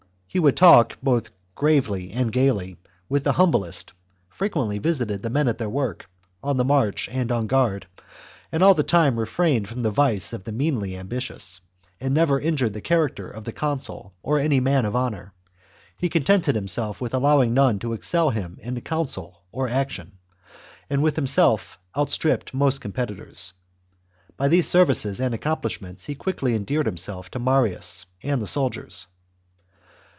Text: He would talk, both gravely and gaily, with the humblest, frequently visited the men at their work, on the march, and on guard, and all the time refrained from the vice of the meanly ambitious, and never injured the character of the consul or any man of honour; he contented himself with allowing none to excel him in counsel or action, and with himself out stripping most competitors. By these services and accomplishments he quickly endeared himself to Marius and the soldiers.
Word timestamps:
He 0.33 0.39
would 0.39 0.55
talk, 0.55 0.97
both 1.03 1.29
gravely 1.55 2.13
and 2.13 2.31
gaily, 2.31 2.77
with 3.09 3.25
the 3.25 3.33
humblest, 3.33 3.91
frequently 4.29 4.77
visited 4.79 5.21
the 5.21 5.29
men 5.29 5.49
at 5.49 5.57
their 5.57 5.67
work, 5.69 6.09
on 6.41 6.55
the 6.55 6.63
march, 6.63 7.09
and 7.09 7.29
on 7.33 7.47
guard, 7.47 7.85
and 8.49 8.63
all 8.63 8.73
the 8.73 8.81
time 8.81 9.19
refrained 9.19 9.67
from 9.67 9.81
the 9.81 9.91
vice 9.91 10.31
of 10.31 10.45
the 10.45 10.53
meanly 10.53 10.95
ambitious, 10.95 11.59
and 11.99 12.13
never 12.13 12.39
injured 12.39 12.71
the 12.71 12.79
character 12.79 13.29
of 13.29 13.43
the 13.43 13.51
consul 13.51 14.13
or 14.23 14.39
any 14.39 14.61
man 14.61 14.85
of 14.85 14.95
honour; 14.95 15.33
he 15.97 16.07
contented 16.07 16.55
himself 16.55 17.01
with 17.01 17.13
allowing 17.13 17.53
none 17.53 17.77
to 17.79 17.91
excel 17.91 18.29
him 18.29 18.57
in 18.61 18.79
counsel 18.79 19.43
or 19.51 19.67
action, 19.67 20.17
and 20.89 21.03
with 21.03 21.17
himself 21.17 21.77
out 21.93 22.09
stripping 22.09 22.57
most 22.57 22.79
competitors. 22.79 23.51
By 24.37 24.47
these 24.47 24.65
services 24.69 25.19
and 25.19 25.33
accomplishments 25.33 26.05
he 26.05 26.15
quickly 26.15 26.55
endeared 26.55 26.85
himself 26.85 27.29
to 27.31 27.39
Marius 27.39 28.05
and 28.23 28.41
the 28.41 28.47
soldiers. 28.47 29.07